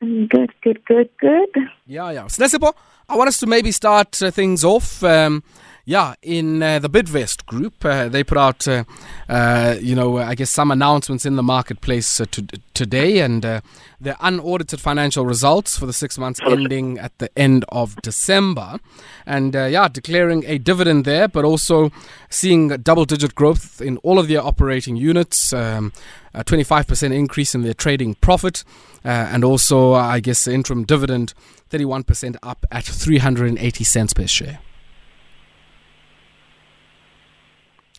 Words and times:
Good, 0.00 0.52
good, 0.62 0.84
good, 0.84 1.10
good. 1.18 1.48
Yeah, 1.86 2.10
yeah. 2.12 2.24
Snesipo, 2.24 2.72
I 3.08 3.16
want 3.16 3.28
us 3.28 3.38
to 3.38 3.46
maybe 3.46 3.72
start 3.72 4.22
uh, 4.22 4.30
things 4.30 4.64
off. 4.64 5.02
Um, 5.02 5.42
yeah, 5.88 6.16
in 6.20 6.62
uh, 6.62 6.78
the 6.78 6.90
Bidvest 6.90 7.46
group, 7.46 7.82
uh, 7.82 8.10
they 8.10 8.22
put 8.22 8.36
out, 8.36 8.68
uh, 8.68 8.84
uh, 9.26 9.76
you 9.80 9.94
know, 9.94 10.18
I 10.18 10.34
guess 10.34 10.50
some 10.50 10.70
announcements 10.70 11.24
in 11.24 11.36
the 11.36 11.42
marketplace 11.42 12.20
uh, 12.20 12.26
to, 12.32 12.46
today, 12.74 13.20
and 13.20 13.42
uh, 13.42 13.62
the 13.98 14.14
unaudited 14.20 14.82
financial 14.82 15.24
results 15.24 15.78
for 15.78 15.86
the 15.86 15.94
six 15.94 16.18
months 16.18 16.40
ending 16.46 16.98
at 16.98 17.16
the 17.16 17.30
end 17.38 17.64
of 17.70 17.96
December, 18.02 18.80
and 19.24 19.56
uh, 19.56 19.64
yeah, 19.64 19.88
declaring 19.88 20.44
a 20.44 20.58
dividend 20.58 21.06
there, 21.06 21.26
but 21.26 21.46
also 21.46 21.90
seeing 22.28 22.68
double-digit 22.68 23.34
growth 23.34 23.80
in 23.80 23.96
all 23.98 24.18
of 24.18 24.28
their 24.28 24.42
operating 24.42 24.94
units. 24.94 25.54
Um, 25.54 25.94
a 26.34 26.44
25% 26.44 27.14
increase 27.14 27.54
in 27.54 27.62
their 27.62 27.72
trading 27.72 28.14
profit, 28.16 28.62
uh, 29.06 29.08
and 29.08 29.42
also, 29.42 29.94
I 29.94 30.20
guess, 30.20 30.44
the 30.44 30.52
interim 30.52 30.84
dividend 30.84 31.32
31% 31.70 32.36
up 32.42 32.66
at 32.70 32.84
380 32.84 33.84
cents 33.84 34.12
per 34.12 34.26
share. 34.26 34.58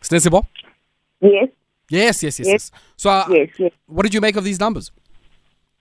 Snesibo? 0.01 0.45
Yes, 1.21 1.49
Yes, 1.89 2.21
yes, 2.21 2.39
yes, 2.39 2.47
yes. 2.47 2.47
Yes. 2.47 2.71
So, 2.97 3.09
uh, 3.09 3.25
yes, 3.29 3.49
yes. 3.57 3.71
what 3.87 4.03
did 4.03 4.13
you 4.13 4.21
make 4.21 4.35
of 4.35 4.43
these 4.43 4.59
numbers? 4.59 4.91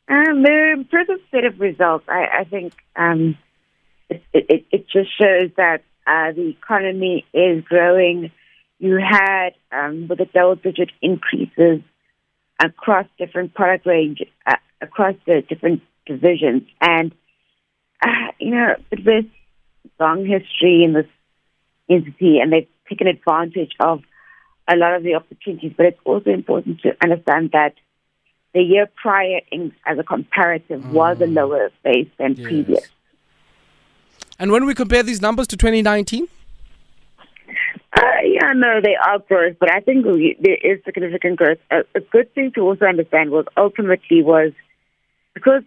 Um, 0.09 0.42
they're 0.42 0.72
impressive 0.72 1.18
set 1.30 1.45
of 1.45 1.60
results. 1.60 2.04
I, 2.09 2.40
I 2.40 2.45
think 2.45 2.73
um, 2.96 3.36
it, 4.09 4.23
it, 4.32 4.66
it 4.70 4.88
just 4.88 5.10
shows 5.18 5.50
that 5.56 5.82
uh, 6.06 6.32
the 6.32 6.48
economy 6.48 7.26
is 7.34 7.62
growing. 7.64 8.30
You 8.78 8.96
had 8.96 9.50
um, 9.70 10.09
with 10.09 10.18
the 10.18 10.24
double-digit 10.24 10.90
increases 11.02 11.82
across 12.59 13.06
different 13.18 13.54
product 13.54 13.84
range, 13.84 14.23
uh, 14.46 14.56
across 14.80 15.14
the 15.26 15.42
different 15.46 15.82
divisions, 16.06 16.62
and 16.80 17.12
uh, 18.02 18.32
you 18.40 18.52
know, 18.52 18.76
with 18.90 19.04
this 19.04 19.24
long 20.00 20.24
history 20.24 20.84
in 20.84 20.95
this 20.95 21.06
entity, 21.90 22.38
and 22.38 22.52
they've 22.52 22.68
taken 22.88 23.09
advantage 23.09 23.73
of 23.80 24.00
a 24.69 24.77
lot 24.77 24.95
of 24.95 25.02
the 25.02 25.15
opportunities. 25.15 25.73
But 25.77 25.87
it's 25.87 26.01
also 26.05 26.30
important 26.30 26.80
to 26.83 26.97
understand 27.02 27.51
that 27.52 27.74
the 28.55 28.63
year 28.63 28.88
prior, 29.01 29.41
in, 29.51 29.73
as 29.87 29.99
a 29.99 30.05
comparative, 30.05 30.91
was 30.91 31.19
a 31.21 31.27
lower 31.27 31.71
base 31.85 32.09
than 32.19 32.35
Yes. 32.37 32.47
previous. 32.47 32.89
And 34.39 34.52
when 34.52 34.65
we 34.65 34.74
compare 34.74 35.02
these 35.02 35.21
numbers 35.21 35.46
to 35.49 35.57
2019? 35.57 36.29
Uh, 37.96 38.02
yeah, 38.24 38.52
no, 38.55 38.80
they 38.83 38.95
are 38.95 39.19
growth, 39.19 39.57
but 39.59 39.73
I 39.73 39.80
think 39.80 40.05
we, 40.05 40.37
there 40.41 40.55
is 40.55 40.85
significant 40.85 41.37
growth. 41.37 41.59
A, 41.71 41.79
a 41.95 42.01
good 42.01 42.33
thing 42.35 42.52
to 42.55 42.61
also 42.61 42.85
understand 42.85 43.30
was 43.30 43.46
ultimately 43.57 44.23
was 44.23 44.52
because 45.35 45.63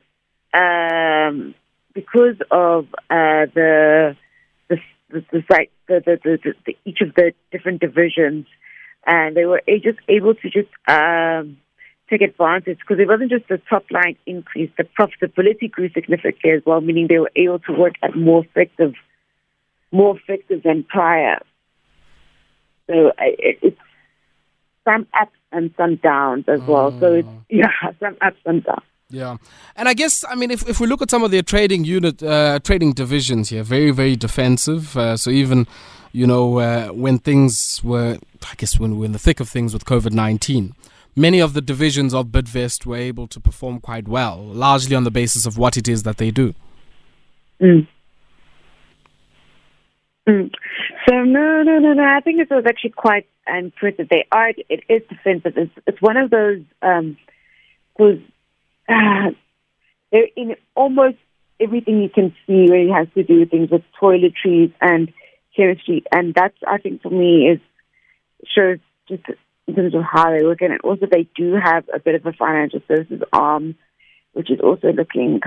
um, 0.54 1.56
because 1.94 2.36
of 2.52 2.86
uh, 3.10 3.48
the 3.54 4.16
the 4.70 4.78
the, 5.10 5.26
the, 5.32 5.44
site, 5.52 5.72
the, 5.88 6.02
the, 6.06 6.20
the, 6.24 6.40
the, 6.44 6.54
the 6.66 6.78
each 6.86 7.02
of 7.02 7.14
the 7.16 7.34
different 7.52 7.82
divisions, 7.82 8.46
and 9.06 9.36
they 9.36 9.46
were 9.46 9.62
just 9.68 10.00
able 10.08 10.36
to 10.36 10.50
just 10.50 10.70
um, 10.88 11.58
take 12.10 12.22
advantage 12.22 12.80
because 12.80 13.00
it 13.00 13.08
wasn't 13.08 13.32
just 13.32 13.48
the 13.48 13.62
top 13.70 13.86
line 13.92 14.16
increase; 14.26 14.70
the 14.78 14.84
profitability 14.84 15.70
grew 15.70 15.90
significantly 15.90 16.52
as 16.52 16.64
well, 16.66 16.82
meaning 16.82 17.08
they 17.08 17.20
were 17.20 17.32
able 17.36 17.60
to 17.60 17.74
work 17.74 17.94
at 18.04 18.16
more 18.16 18.44
effective, 18.46 18.94
more 19.92 20.18
effective 20.18 20.64
than 20.64 20.84
prior. 20.84 21.40
So 22.88 23.12
it, 23.20 23.60
it's 23.62 23.80
some 24.84 25.08
ups 25.20 25.32
and 25.52 25.74
some 25.78 25.96
downs 25.96 26.46
as 26.48 26.62
well. 26.68 26.94
So 27.00 27.14
it's 27.14 27.30
yeah, 27.50 27.72
some 28.00 28.18
ups 28.22 28.40
and 28.46 28.64
downs. 28.64 28.82
Yeah, 29.12 29.38
and 29.76 29.90
I 29.90 29.94
guess 29.94 30.24
I 30.30 30.36
mean 30.36 30.52
if 30.52 30.68
if 30.68 30.80
we 30.80 30.88
look 30.88 31.02
at 31.02 31.12
some 31.12 31.24
of 31.24 31.32
their 31.32 31.42
trading 31.42 31.84
unit, 31.84 32.24
uh, 32.24 32.60
trading 32.64 32.94
divisions 32.94 33.50
here, 33.50 33.62
very 33.62 33.92
very 33.92 34.16
defensive. 34.16 34.96
Uh, 34.96 35.18
so 35.18 35.30
even 35.30 35.68
you 36.14 36.26
know 36.26 36.60
uh, 36.60 36.88
when 36.88 37.20
things 37.20 37.82
were, 37.84 38.18
I 38.44 38.56
guess 38.56 38.80
when 38.80 38.92
we 38.92 38.98
we're 39.00 39.06
in 39.06 39.12
the 39.12 39.20
thick 39.20 39.42
of 39.42 39.50
things 39.50 39.74
with 39.74 39.84
COVID 39.84 40.14
nineteen, 40.14 40.76
many 41.14 41.42
of 41.42 41.54
the 41.54 41.62
divisions 41.62 42.14
of 42.14 42.28
Bidvest 42.28 42.86
were 42.86 42.96
able 42.96 43.28
to 43.28 43.40
perform 43.40 43.82
quite 43.82 44.08
well, 44.08 44.38
largely 44.42 44.96
on 44.96 45.04
the 45.04 45.12
basis 45.12 45.46
of 45.46 45.58
what 45.58 45.76
it 45.76 45.90
is 45.90 46.04
that 46.04 46.18
they 46.18 46.32
do. 46.32 46.54
Mm. 47.62 47.88
Mm. 50.28 50.52
So 51.08 51.24
no, 51.24 51.64
no, 51.64 51.80
no, 51.80 51.94
no. 51.94 52.04
I 52.04 52.22
think 52.22 52.40
it 52.40 52.50
was 52.50 52.64
actually 52.66 52.92
quite 52.92 53.28
impressive. 53.46 54.08
They 54.10 54.26
are. 54.32 54.54
It 54.70 54.84
is 54.88 55.02
defensive. 55.10 55.58
It's, 55.58 55.72
it's 55.86 56.02
one 56.02 56.16
of 56.16 56.30
those 56.30 56.62
um, 56.82 57.18
was 58.00 58.20
uh, 58.90 59.32
they're 60.12 60.28
in 60.36 60.56
almost 60.76 61.18
everything 61.60 62.02
you 62.02 62.10
can 62.10 62.36
see 62.48 62.68
when 62.70 62.90
it 62.90 62.94
has 62.94 63.08
to 63.14 63.24
do 63.24 63.40
with 63.40 63.52
things 63.52 63.70
with 63.70 63.84
toiletries 64.02 64.74
and 64.82 65.12
chemistry, 65.56 66.04
and 66.12 66.34
that's 66.34 66.58
I 66.68 66.78
think 66.78 67.02
for 67.02 67.10
me 67.10 67.50
is 67.50 67.60
shows 68.56 68.80
just 69.08 69.24
in 69.68 69.76
terms 69.76 69.96
of 69.96 70.02
how 70.04 70.32
they 70.32 70.44
work, 70.44 70.62
and 70.62 70.80
also 70.82 71.06
they 71.10 71.28
do 71.36 71.54
have 71.54 71.88
a 71.94 72.00
bit 72.00 72.16
of 72.16 72.26
a 72.26 72.34
financial 72.34 72.82
services 72.88 73.22
arm, 73.32 73.76
which 74.34 74.50
is 74.50 74.60
also 74.62 74.92
looking 74.94 75.40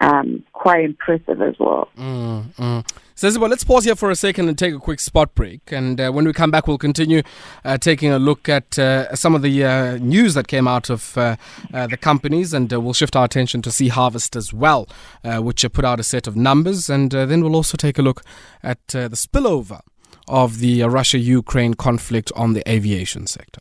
um, 0.00 0.42
quite 0.52 0.84
impressive 0.84 1.40
as 1.40 1.54
well. 1.58 1.88
Mm, 1.96 2.54
mm. 2.54 2.88
So, 3.14 3.28
Zibo, 3.28 3.48
let's 3.48 3.62
pause 3.62 3.84
here 3.84 3.94
for 3.94 4.10
a 4.10 4.16
second 4.16 4.48
and 4.48 4.58
take 4.58 4.74
a 4.74 4.80
quick 4.80 4.98
spot 4.98 5.34
break. 5.36 5.60
And 5.70 6.00
uh, 6.00 6.10
when 6.10 6.24
we 6.24 6.32
come 6.32 6.50
back, 6.50 6.66
we'll 6.66 6.78
continue 6.78 7.22
uh, 7.64 7.78
taking 7.78 8.10
a 8.10 8.18
look 8.18 8.48
at 8.48 8.76
uh, 8.78 9.14
some 9.14 9.36
of 9.36 9.42
the 9.42 9.64
uh, 9.64 9.98
news 9.98 10.34
that 10.34 10.48
came 10.48 10.66
out 10.66 10.90
of 10.90 11.16
uh, 11.16 11.36
uh, 11.72 11.86
the 11.86 11.96
companies. 11.96 12.52
And 12.52 12.72
we'll 12.72 12.94
shift 12.94 13.14
our 13.14 13.24
attention 13.24 13.62
to 13.62 13.70
Sea 13.70 13.88
Harvest 13.88 14.34
as 14.34 14.52
well, 14.52 14.88
which 15.24 15.64
put 15.72 15.84
out 15.84 16.00
a 16.00 16.02
set 16.02 16.26
of 16.26 16.34
numbers. 16.34 16.90
And 16.90 17.12
then 17.12 17.42
we'll 17.42 17.54
also 17.54 17.76
take 17.76 17.98
a 17.98 18.02
look 18.02 18.24
at 18.62 18.84
the 18.88 19.10
spillover 19.10 19.82
of 20.26 20.58
the 20.58 20.82
Russia 20.82 21.18
Ukraine 21.18 21.74
conflict 21.74 22.32
on 22.34 22.54
the 22.54 22.68
aviation 22.68 23.28
sector. 23.28 23.60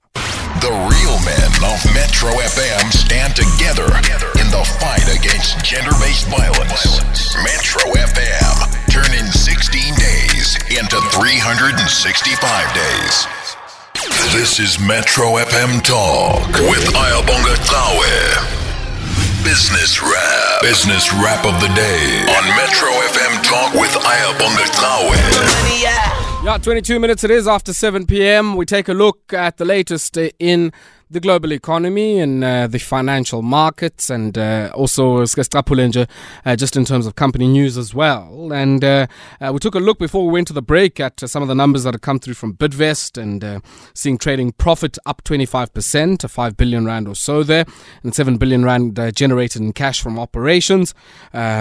The 0.59 0.67
real 0.67 1.15
men 1.23 1.51
of 1.63 1.79
Metro 1.95 2.27
FM 2.35 2.91
stand 2.91 3.35
together 3.39 3.87
in 4.35 4.51
the 4.51 4.59
fight 4.83 5.07
against 5.07 5.63
gender 5.63 5.95
based 6.03 6.27
violence. 6.27 6.99
Metro 7.39 7.87
FM, 7.95 8.55
turning 8.91 9.25
16 9.31 9.95
days 9.95 10.59
into 10.67 10.99
365 11.15 12.75
days. 12.75 13.15
This 14.35 14.59
is 14.59 14.77
Metro 14.79 15.39
FM 15.39 15.79
Talk 15.87 16.43
with 16.67 16.83
Ayabonga 16.99 17.55
Tawe. 17.63 18.61
Business 19.47 20.03
Wrap. 20.03 20.61
Business 20.61 21.13
Wrap 21.13 21.45
of 21.45 21.55
the 21.61 21.71
Day 21.73 22.27
on 22.27 22.43
Metro 22.59 22.91
FM 23.15 23.41
Talk 23.41 23.73
with 23.73 23.95
Ayabonga 24.03 24.67
Tawe. 24.75 24.80
Yeah, 26.51 26.57
22 26.57 26.99
minutes 26.99 27.23
it 27.23 27.31
is 27.31 27.47
after 27.47 27.73
7 27.73 28.05
p.m. 28.05 28.57
We 28.57 28.65
take 28.65 28.89
a 28.89 28.93
look 28.93 29.31
at 29.31 29.55
the 29.55 29.63
latest 29.63 30.17
in 30.17 30.73
the 31.11 31.19
global 31.19 31.51
economy 31.51 32.19
and 32.19 32.41
uh, 32.41 32.67
the 32.67 32.79
financial 32.79 33.41
markets, 33.41 34.09
and 34.09 34.37
uh, 34.37 34.71
also 34.73 35.21
uh, 35.21 36.55
just 36.55 36.75
in 36.77 36.85
terms 36.85 37.05
of 37.05 37.15
company 37.15 37.47
news 37.47 37.77
as 37.77 37.93
well. 37.93 38.51
And 38.53 38.81
uh, 38.83 39.07
uh, 39.41 39.51
we 39.53 39.59
took 39.59 39.75
a 39.75 39.79
look 39.79 39.99
before 39.99 40.25
we 40.25 40.31
went 40.31 40.47
to 40.47 40.53
the 40.53 40.61
break 40.61 41.01
at 41.01 41.21
uh, 41.21 41.27
some 41.27 41.41
of 41.41 41.49
the 41.49 41.55
numbers 41.55 41.83
that 41.83 41.93
have 41.93 42.01
come 42.01 42.19
through 42.19 42.35
from 42.35 42.53
Bidvest 42.53 43.21
and 43.21 43.43
uh, 43.43 43.59
seeing 43.93 44.17
trading 44.17 44.53
profit 44.53 44.97
up 45.05 45.21
25% 45.25 46.17
to 46.19 46.27
5 46.29 46.57
billion 46.57 46.85
rand 46.85 47.09
or 47.09 47.15
so 47.15 47.43
there, 47.43 47.65
and 48.03 48.15
7 48.15 48.37
billion 48.37 48.63
rand 48.63 48.97
generated 49.13 49.61
in 49.61 49.73
cash 49.73 50.01
from 50.01 50.17
operations 50.17 50.93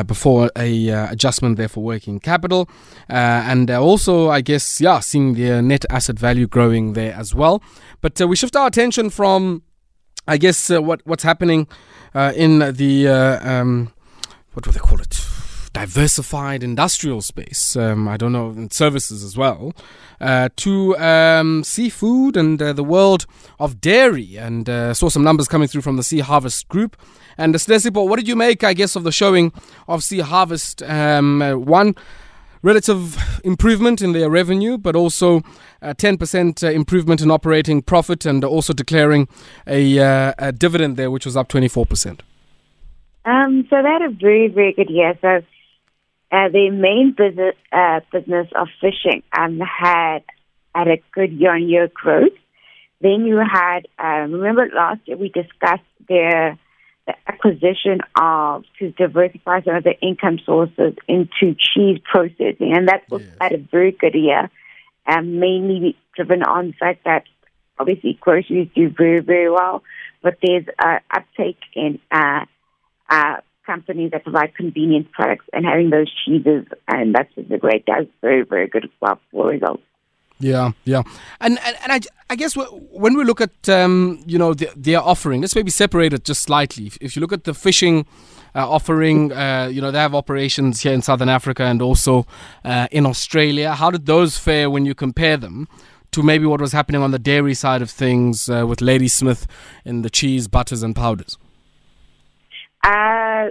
before 0.07 0.51
a 0.57 0.89
adjustment 0.89 1.57
there 1.57 1.69
for 1.69 1.83
working 1.83 2.21
capital, 2.21 2.69
and 3.09 3.69
also 3.71 4.31
I 4.31 4.43
guess 4.43 4.81
yeah, 4.81 5.01
seeing 5.01 5.35
the 5.35 5.61
net 5.61 5.85
asset 5.91 6.19
value 6.19 6.47
growing 6.47 6.93
there 6.93 7.15
as 7.15 7.35
well. 7.35 7.61
But 8.01 8.19
we 8.21 8.35
shift 8.37 8.57
our 8.57 8.67
attention 8.67 9.11
from, 9.11 9.40
I 10.27 10.37
guess, 10.39 10.71
uh, 10.71 10.81
what 10.81 11.01
what's 11.05 11.25
happening 11.25 11.67
uh, 12.15 12.33
in 12.37 12.59
the 12.59 13.09
uh, 13.09 13.51
um, 13.51 13.93
what 14.53 14.65
do 14.65 14.71
they 14.71 14.79
call 14.79 15.01
it? 15.01 15.27
Diversified 15.73 16.63
industrial 16.63 17.23
space. 17.23 17.77
Um, 17.77 18.09
I 18.09 18.17
don't 18.17 18.33
know, 18.33 18.51
and 18.51 18.73
services 18.73 19.25
as 19.25 19.37
well. 19.37 19.73
Uh, 20.21 20.49
to 20.57 20.97
um, 20.99 21.65
seafood 21.65 22.37
and 22.37 22.61
uh, 22.61 22.73
the 22.73 22.85
world 22.85 23.27
of 23.59 23.81
dairy, 23.81 24.37
and 24.37 24.67
saw 24.97 25.09
some 25.09 25.25
numbers 25.25 25.49
coming 25.49 25.69
through 25.69 25.83
from 25.83 25.97
the 25.97 26.03
Sea 26.03 26.21
Harvest 26.21 26.69
Group. 26.69 26.97
And 27.39 27.55
Stesipo, 27.55 28.07
what 28.09 28.17
did 28.19 28.29
you 28.29 28.37
make, 28.37 28.63
I 28.65 28.75
guess, 28.75 28.97
of 28.97 29.05
the 29.05 29.13
showing 29.13 29.53
of 29.87 30.03
Sea 30.03 30.21
Harvest? 30.21 30.83
Um, 30.83 31.41
one 31.65 31.95
relative 32.63 33.17
improvement 33.45 34.03
in 34.03 34.13
their 34.13 34.29
revenue, 34.29 34.77
but 34.77 34.95
also 34.95 35.43
a 35.83 35.95
10% 35.95 36.63
uh, 36.63 36.71
improvement 36.71 37.21
in 37.21 37.31
operating 37.31 37.83
profit, 37.83 38.27
and 38.27 38.45
also 38.45 38.73
declaring 38.73 39.29
a, 39.67 39.99
uh, 39.99 40.33
a 40.39 40.53
dividend 40.53 40.97
there, 40.97 41.11
which 41.11 41.25
was 41.25 41.37
up 41.37 41.49
24%. 41.49 42.21
Um, 43.25 43.67
so 43.69 43.83
they 43.83 43.89
had 43.89 44.03
a 44.03 44.11
very, 44.11 44.49
very 44.49 44.73
good 44.73 44.91
year. 44.91 45.17
So 45.21 45.43
uh, 46.33 46.49
their 46.49 46.73
main 46.73 47.15
business 47.17 47.55
uh, 47.73 48.01
business 48.13 48.49
of 48.55 48.69
fishing 48.81 49.23
um, 49.37 49.61
had 49.61 50.21
had 50.75 50.89
a 50.89 50.99
good 51.13 51.33
year-on-year 51.33 51.91
growth. 51.93 52.33
Then 53.01 53.25
you 53.27 53.39
had, 53.39 53.87
um, 53.99 54.33
remember 54.33 54.69
last 54.75 55.01
year 55.07 55.17
we 55.17 55.29
discussed 55.29 55.83
their 56.09 56.59
the 57.07 57.15
acquisition 57.27 58.01
of 58.21 58.65
to 58.79 58.93
diversify 58.93 59.63
some 59.63 59.75
of 59.75 59.85
the 59.85 59.99
income 60.01 60.39
sources 60.45 60.95
into 61.09 61.57
cheese 61.59 61.99
processing, 62.05 62.73
and 62.75 62.89
that 62.89 63.03
was 63.11 63.23
Yes. 63.23 63.37
at 63.41 63.53
a 63.53 63.59
very 63.59 63.93
good 63.93 64.15
year, 64.15 64.51
and 65.11 65.41
mainly 65.41 65.97
driven 66.15 66.43
on 66.43 66.69
the 66.69 66.73
fact 66.75 67.05
that 67.05 67.25
obviously 67.79 68.17
groceries 68.21 68.69
do 68.75 68.89
very 68.89 69.21
very 69.21 69.51
well, 69.51 69.83
but 70.23 70.37
there's 70.43 70.67
uh, 70.79 70.99
uptake 71.11 71.59
in 71.75 71.99
uh, 72.13 72.45
uh, 73.09 73.37
companies 73.67 74.13
that 74.13 74.23
provide 74.23 74.55
convenience 74.55 75.09
products 75.13 75.47
and 75.53 75.67
having 75.67 75.91
those 75.91 76.11
cheeses, 76.25 76.65
and 76.87 77.15
that's 77.15 77.33
a 77.37 77.59
great 77.59 77.85
does 77.87 78.07
very 78.21 78.43
very 78.43 78.69
good 78.69 78.89
well 79.01 79.19
for 79.33 79.49
results. 79.49 79.83
Yeah, 80.41 80.73
yeah, 80.85 81.03
and 81.41 81.59
and, 81.65 81.77
and 81.83 81.93
I, 81.93 82.01
I 82.31 82.37
guess 82.37 82.57
when 82.57 83.15
we 83.15 83.25
look 83.25 83.43
at 83.43 83.69
um, 83.69 84.23
you 84.27 84.39
know 84.39 84.55
the, 84.55 84.71
their 84.75 85.01
offering, 85.01 85.43
let's 85.43 85.55
maybe 85.55 85.71
separate 85.71 86.15
it 86.15 86.25
just 86.25 86.43
slightly. 86.43 86.87
If, 86.87 86.97
if 87.01 87.15
you 87.15 87.21
look 87.21 87.33
at 87.33 87.45
the 87.45 87.53
fishing 87.53 88.07
uh, 88.55 88.69
offering, 88.69 89.33
uh, 89.33 89.69
you 89.71 89.83
know 89.83 89.91
they 89.91 89.99
have 89.99 90.15
operations 90.15 90.81
here 90.81 90.95
in 90.95 91.03
Southern 91.03 91.29
Africa 91.29 91.65
and 91.65 91.83
also 91.83 92.27
uh, 92.65 92.89
in 92.91 93.05
Australia. 93.05 93.75
How 93.75 93.91
did 93.91 94.07
those 94.07 94.39
fare 94.39 94.71
when 94.71 94.87
you 94.87 94.95
compare 94.95 95.37
them 95.37 95.69
to 96.13 96.23
maybe 96.23 96.47
what 96.47 96.61
was 96.61 96.73
happening 96.73 97.03
on 97.03 97.11
the 97.11 97.19
dairy 97.19 97.55
side 97.55 97.83
of 97.83 97.91
things 97.91 98.49
uh, 98.49 98.67
with 98.67 98.81
Ladismith 98.81 99.47
in 99.85 100.01
the 100.01 100.11
cheese, 100.11 100.49
butters, 100.49 100.83
and 100.83 100.97
powders? 100.97 101.37
Uh, 102.83 103.51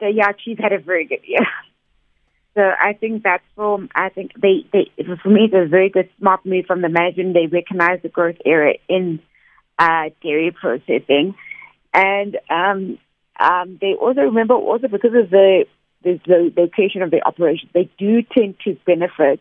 yeah, 0.00 0.30
cheese 0.32 0.58
had 0.60 0.72
a 0.72 0.78
very 0.78 1.04
good 1.04 1.20
year. 1.26 1.40
So 2.54 2.60
I 2.60 2.92
think 2.92 3.22
that's 3.22 3.44
from 3.56 3.88
I 3.94 4.10
think 4.10 4.32
they 4.40 4.66
they 4.72 4.90
for 5.22 5.30
me 5.30 5.44
it 5.44 5.52
was 5.54 5.66
a 5.66 5.68
very 5.68 5.88
good 5.88 6.10
smart 6.18 6.44
move 6.44 6.66
from 6.66 6.82
the 6.82 6.88
management. 6.88 7.34
They 7.34 7.46
recognized 7.46 8.02
the 8.02 8.10
growth 8.10 8.36
area 8.44 8.74
in 8.88 9.20
uh, 9.78 10.10
dairy 10.22 10.50
processing, 10.50 11.34
and 11.94 12.36
um, 12.50 12.98
um, 13.40 13.78
they 13.80 13.94
also 13.94 14.20
remember 14.20 14.54
also 14.54 14.88
because 14.88 15.14
of 15.14 15.30
the 15.30 15.64
the, 16.02 16.20
the 16.26 16.52
location 16.56 17.02
of 17.02 17.10
the 17.10 17.24
operation, 17.24 17.70
they 17.72 17.88
do 17.98 18.22
tend 18.22 18.56
to 18.64 18.76
benefit 18.84 19.40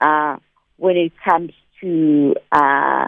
uh, 0.00 0.36
when 0.76 0.96
it 0.96 1.12
comes 1.24 1.52
to 1.80 2.34
uh, 2.50 3.06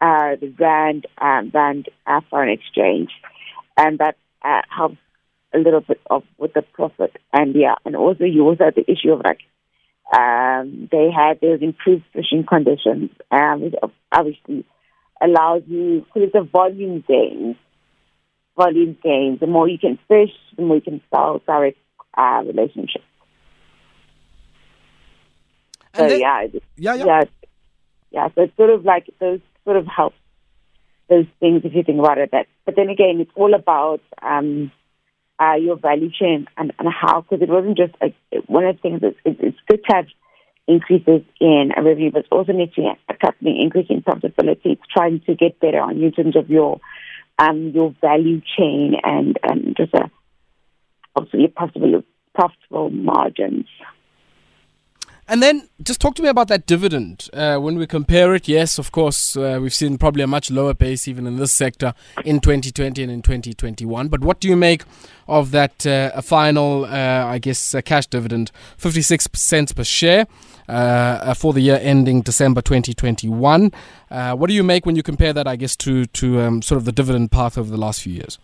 uh, 0.00 0.36
the 0.40 0.54
rand 0.58 1.06
um, 1.18 1.50
rand 1.54 1.88
uh, 2.06 2.20
foreign 2.30 2.50
exchange, 2.50 3.10
and 3.76 3.98
that 3.98 4.16
uh, 4.42 4.62
helps 4.68 4.96
a 5.54 5.58
little 5.58 5.80
bit 5.80 6.00
of 6.08 6.22
with 6.38 6.52
the 6.54 6.62
profit. 6.62 7.16
And 7.32 7.54
yeah, 7.54 7.74
and 7.84 7.96
also 7.96 8.24
you 8.24 8.42
also 8.44 8.64
have 8.64 8.74
the 8.74 8.90
issue 8.90 9.12
of 9.12 9.22
like 9.24 9.40
um, 10.16 10.88
they 10.90 11.10
had 11.10 11.40
those 11.40 11.62
improved 11.62 12.04
fishing 12.12 12.44
conditions, 12.48 13.10
um, 13.30 13.60
which 13.62 13.74
obviously 14.12 14.64
allows 15.20 15.62
you 15.66 16.00
because 16.06 16.28
it's 16.28 16.34
a 16.34 16.42
volume 16.42 17.04
game. 17.06 17.56
Volume 18.56 18.96
game. 19.02 19.38
The 19.40 19.46
more 19.46 19.68
you 19.68 19.78
can 19.78 19.98
fish, 20.08 20.30
the 20.56 20.62
more 20.62 20.76
you 20.76 20.82
can 20.82 21.00
sell 21.10 21.40
direct 21.46 21.78
uh, 22.16 22.42
relationships. 22.44 23.04
So 25.94 26.08
then- 26.08 26.20
yeah, 26.20 26.42
yeah, 26.76 26.94
yeah. 26.94 27.04
yeah, 27.04 27.22
yeah. 28.10 28.28
So 28.34 28.42
it's 28.42 28.56
sort 28.56 28.70
of 28.70 28.84
like 28.84 29.06
those 29.20 29.40
sort 29.64 29.76
of 29.76 29.86
help 29.86 30.14
those 31.08 31.26
things 31.40 31.62
if 31.64 31.74
you 31.74 31.82
think 31.82 31.98
about 31.98 32.18
it. 32.18 32.30
That, 32.32 32.46
but 32.64 32.76
then 32.76 32.88
again, 32.88 33.18
it's 33.20 33.30
all 33.34 33.54
about 33.54 34.00
um, 34.22 34.70
uh, 35.40 35.54
your 35.54 35.76
value 35.76 36.10
chain 36.10 36.46
and, 36.56 36.72
and 36.78 36.88
how 36.88 37.22
because 37.22 37.42
it 37.42 37.48
wasn't 37.48 37.76
just 37.76 37.94
like 38.00 38.14
one 38.46 38.64
of 38.64 38.76
the 38.76 38.82
things. 38.82 39.00
It, 39.02 39.16
it's 39.24 39.58
good 39.68 39.82
to 39.88 39.96
have 39.96 40.06
increases 40.68 41.22
in 41.40 41.72
revenue, 41.76 42.10
but 42.12 42.26
also 42.30 42.52
needs 42.52 42.74
to 42.74 42.92
accompany 43.08 43.62
increase 43.62 43.86
in 43.88 44.02
profitability. 44.02 44.72
It's 44.76 44.82
trying 44.92 45.20
to 45.26 45.34
get 45.34 45.58
better 45.58 45.80
on 45.80 45.98
you 45.98 46.08
in 46.08 46.12
terms 46.12 46.36
of 46.36 46.50
your 46.50 46.80
um, 47.38 47.70
your 47.74 47.94
value 48.00 48.42
chain 48.56 48.94
and 49.02 49.38
and 49.42 49.76
just 49.76 49.94
a 49.94 50.10
obviously 51.16 51.48
profitable 51.48 52.02
profitable 52.34 52.90
margins. 52.90 53.66
And 55.30 55.40
then 55.40 55.68
just 55.80 56.00
talk 56.00 56.16
to 56.16 56.22
me 56.22 56.28
about 56.28 56.48
that 56.48 56.66
dividend. 56.66 57.28
Uh, 57.32 57.56
when 57.58 57.78
we 57.78 57.86
compare 57.86 58.34
it, 58.34 58.48
yes, 58.48 58.80
of 58.80 58.90
course, 58.90 59.36
uh, 59.36 59.60
we've 59.62 59.72
seen 59.72 59.96
probably 59.96 60.24
a 60.24 60.26
much 60.26 60.50
lower 60.50 60.74
pace 60.74 61.06
even 61.06 61.24
in 61.24 61.36
this 61.36 61.52
sector 61.52 61.94
in 62.24 62.40
2020 62.40 63.00
and 63.00 63.12
in 63.12 63.22
2021. 63.22 64.08
But 64.08 64.22
what 64.22 64.40
do 64.40 64.48
you 64.48 64.56
make 64.56 64.82
of 65.28 65.52
that 65.52 65.86
uh, 65.86 66.20
final, 66.20 66.84
uh, 66.84 66.88
I 66.88 67.38
guess, 67.38 67.76
cash 67.84 68.08
dividend, 68.08 68.50
56 68.76 69.28
cents 69.34 69.70
per 69.70 69.84
share 69.84 70.26
uh, 70.68 70.72
uh, 70.72 71.34
for 71.34 71.52
the 71.52 71.60
year 71.60 71.78
ending 71.80 72.22
December 72.22 72.60
2021? 72.60 73.70
Uh, 74.10 74.34
what 74.34 74.48
do 74.48 74.54
you 74.54 74.64
make 74.64 74.84
when 74.84 74.96
you 74.96 75.04
compare 75.04 75.32
that, 75.32 75.46
I 75.46 75.54
guess, 75.54 75.76
to 75.76 76.06
to 76.06 76.40
um, 76.40 76.60
sort 76.60 76.76
of 76.78 76.86
the 76.86 76.92
dividend 76.92 77.30
path 77.30 77.56
over 77.56 77.70
the 77.70 77.78
last 77.78 78.02
few 78.02 78.14
years? 78.14 78.40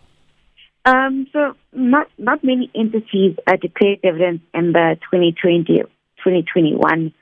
Um, 0.85 1.27
so 1.33 1.56
not 1.73 2.06
not 2.17 2.44
many 2.44 2.71
entities 2.77 3.35
declared 3.61 4.03
dividends 4.03 4.41
in 4.55 4.71
the 4.71 4.97
2020 5.11 5.83
2021, 6.26 7.12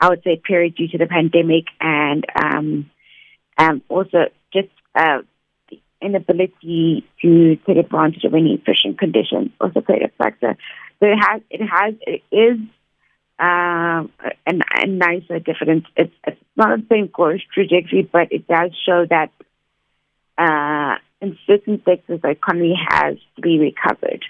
I 0.00 0.08
would 0.08 0.22
say, 0.22 0.36
period 0.36 0.76
due 0.76 0.88
to 0.88 0.98
the 0.98 1.06
pandemic 1.06 1.64
and 1.80 2.24
um, 2.36 2.90
um, 3.56 3.82
also 3.88 4.26
just 4.52 4.68
uh, 4.94 5.18
the 5.70 5.80
inability 6.02 7.06
to 7.22 7.56
take 7.56 7.76
advantage 7.76 8.24
of 8.24 8.34
any 8.34 8.62
fishing 8.64 8.96
conditions 8.96 9.50
also 9.60 9.80
played 9.80 10.02
a 10.02 10.08
factor. 10.22 10.56
So 10.98 11.06
it 11.06 11.16
has, 11.16 11.42
it 11.50 11.66
has, 11.66 11.94
it 12.06 12.22
is 12.30 12.58
um, 13.38 14.12
a, 14.46 14.52
a 14.82 14.86
nicer 14.86 15.38
difference. 15.38 15.86
It's, 15.96 16.12
it's 16.26 16.40
not 16.56 16.78
the 16.78 16.86
same 16.90 17.06
growth 17.06 17.40
trajectory, 17.52 18.02
but 18.10 18.32
it 18.32 18.46
does 18.46 18.70
show 18.86 19.06
that 19.08 19.30
uh, 20.36 20.96
in 21.20 21.38
certain 21.46 21.82
sectors 21.84 22.20
the 22.22 22.28
economy 22.28 22.78
has 22.88 23.16
to 23.36 23.42
be 23.42 23.58
recovered 23.58 24.24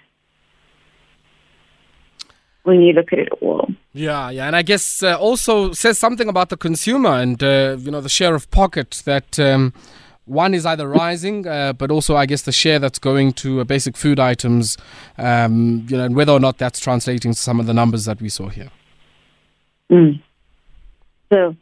when 2.62 2.80
you 2.80 2.92
look 2.92 3.12
at 3.12 3.18
it 3.18 3.28
all. 3.40 3.68
Yeah, 3.92 4.30
yeah, 4.30 4.46
and 4.46 4.54
I 4.54 4.62
guess 4.62 5.02
uh, 5.02 5.18
also 5.18 5.72
says 5.72 5.98
something 5.98 6.28
about 6.28 6.48
the 6.48 6.56
consumer 6.56 7.10
and 7.10 7.42
uh, 7.42 7.76
you 7.78 7.90
know 7.90 8.00
the 8.00 8.08
share 8.08 8.34
of 8.34 8.50
pocket 8.50 9.02
that 9.04 9.38
um, 9.38 9.72
one 10.26 10.54
is 10.54 10.64
either 10.64 10.88
rising, 10.88 11.46
uh, 11.46 11.72
but 11.72 11.90
also 11.90 12.16
I 12.16 12.26
guess 12.26 12.42
the 12.42 12.52
share 12.52 12.78
that's 12.78 12.98
going 12.98 13.32
to 13.34 13.60
uh, 13.60 13.64
basic 13.64 13.96
food 13.96 14.20
items, 14.20 14.76
um, 15.18 15.86
you 15.88 15.96
know, 15.96 16.04
and 16.04 16.14
whether 16.14 16.32
or 16.32 16.40
not 16.40 16.58
that's 16.58 16.78
translating 16.78 17.32
to 17.32 17.38
some 17.38 17.58
of 17.58 17.66
the 17.66 17.74
numbers 17.74 18.04
that 18.04 18.20
we 18.20 18.28
saw 18.28 18.48
here. 18.48 18.70
Mm. 19.90 20.22
So, 21.30 21.56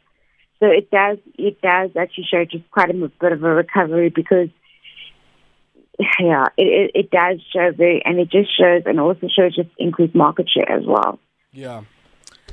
so 0.59 0.67
it 0.67 0.91
does 0.91 1.17
it 1.35 1.59
does 1.61 1.91
actually 1.97 2.27
show 2.29 2.45
just 2.45 2.69
quite 2.71 2.91
a 2.91 2.93
bit 2.93 3.31
of 3.31 3.43
a 3.43 3.53
recovery 3.53 4.09
because, 4.09 4.49
yeah, 6.19 6.45
it 6.57 6.63
it, 6.63 6.91
it 6.95 7.11
does 7.11 7.39
show 7.53 7.71
very, 7.71 8.03
and 8.05 8.19
it 8.19 8.29
just 8.31 8.55
shows 8.57 8.83
and 8.85 8.99
also 8.99 9.27
shows 9.27 9.55
just 9.55 9.69
increased 9.77 10.15
market 10.15 10.49
share 10.49 10.71
as 10.71 10.85
well. 10.85 11.19
Yeah. 11.51 11.81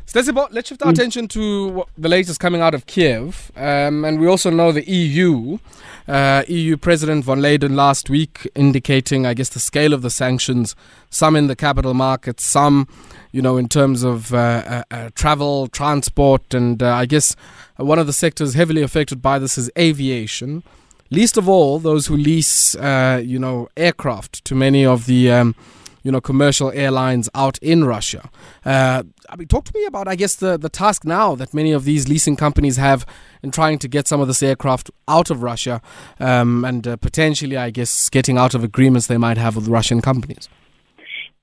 Stesibo, 0.06 0.46
let's 0.52 0.68
shift 0.68 0.82
our 0.84 0.90
attention 0.90 1.26
to 1.28 1.68
what- 1.68 1.88
the 1.98 2.08
latest 2.08 2.38
coming 2.38 2.60
out 2.60 2.74
of 2.74 2.86
Kiev. 2.86 3.50
Um, 3.56 4.04
and 4.04 4.20
we 4.20 4.28
also 4.28 4.50
know 4.50 4.70
the 4.70 4.88
EU. 4.88 5.58
Uh, 6.06 6.44
EU 6.46 6.76
President 6.76 7.24
von 7.24 7.40
Leyen 7.40 7.74
last 7.74 8.08
week 8.08 8.48
indicating, 8.54 9.26
I 9.26 9.34
guess, 9.34 9.48
the 9.48 9.58
scale 9.58 9.92
of 9.92 10.02
the 10.02 10.10
sanctions, 10.10 10.76
some 11.10 11.34
in 11.34 11.48
the 11.48 11.56
capital 11.56 11.92
markets, 11.92 12.44
some, 12.44 12.86
you 13.32 13.42
know, 13.42 13.56
in 13.56 13.68
terms 13.68 14.04
of 14.04 14.32
uh, 14.32 14.36
uh, 14.36 14.82
uh, 14.92 15.10
travel, 15.16 15.66
transport, 15.66 16.54
and 16.54 16.80
uh, 16.84 16.94
I 16.94 17.06
guess 17.06 17.34
one 17.76 17.98
of 17.98 18.06
the 18.06 18.12
sectors 18.12 18.54
heavily 18.54 18.82
affected 18.82 19.20
by 19.20 19.40
this 19.40 19.58
is 19.58 19.68
aviation. 19.76 20.62
Least 21.10 21.36
of 21.36 21.48
all, 21.48 21.78
those 21.78 22.06
who 22.06 22.16
lease, 22.16 22.74
uh, 22.76 23.22
you 23.24 23.38
know, 23.38 23.68
aircraft 23.76 24.44
to 24.44 24.54
many 24.54 24.84
of 24.84 25.06
the. 25.06 25.30
Um, 25.30 25.54
you 26.02 26.12
know, 26.12 26.20
commercial 26.20 26.70
airlines 26.70 27.28
out 27.34 27.58
in 27.58 27.84
Russia. 27.84 28.30
Uh, 28.64 29.02
I 29.28 29.34
mean, 29.34 29.48
talk 29.48 29.64
to 29.64 29.72
me 29.74 29.86
about, 29.86 30.06
I 30.06 30.14
guess, 30.14 30.36
the, 30.36 30.56
the 30.56 30.68
task 30.68 31.04
now 31.04 31.34
that 31.34 31.52
many 31.52 31.72
of 31.72 31.84
these 31.84 32.08
leasing 32.08 32.36
companies 32.36 32.76
have 32.76 33.04
in 33.42 33.50
trying 33.50 33.80
to 33.80 33.88
get 33.88 34.06
some 34.06 34.20
of 34.20 34.28
this 34.28 34.40
aircraft 34.40 34.88
out 35.08 35.30
of 35.32 35.42
Russia 35.42 35.82
um, 36.20 36.64
and 36.64 36.86
uh, 36.86 36.94
potentially, 36.94 37.56
I 37.56 37.70
guess, 37.70 38.08
getting 38.08 38.38
out 38.38 38.54
of 38.54 38.62
agreements 38.62 39.08
they 39.08 39.16
might 39.18 39.36
have 39.36 39.56
with 39.56 39.66
Russian 39.66 40.00
companies. 40.00 40.48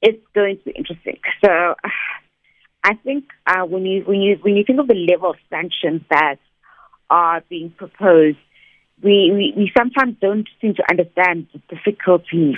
It's 0.01 0.25
going 0.33 0.59
to 0.59 0.63
be 0.63 0.71
interesting. 0.77 1.19
So, 1.43 1.75
I 2.85 2.95
think 3.03 3.25
uh, 3.45 3.65
when 3.65 3.85
you 3.85 4.03
when 4.05 4.21
you 4.21 4.37
when 4.41 4.55
you 4.55 4.63
think 4.65 4.79
of 4.79 4.87
the 4.87 4.93
level 4.93 5.31
of 5.31 5.37
sanctions 5.49 6.01
that 6.09 6.35
are 7.09 7.41
being 7.49 7.69
proposed, 7.71 8.37
we, 9.03 9.31
we, 9.31 9.53
we 9.55 9.71
sometimes 9.77 10.15
don't 10.21 10.47
seem 10.61 10.75
to 10.75 10.83
understand 10.89 11.47
the 11.53 11.75
difficulties 11.75 12.55